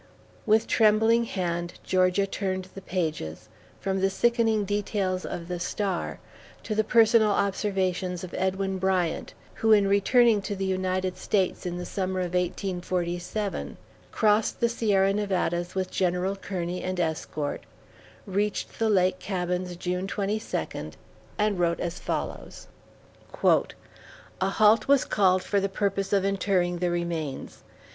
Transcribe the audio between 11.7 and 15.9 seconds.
the Summer of 1847, crossed the Sierra Nevadas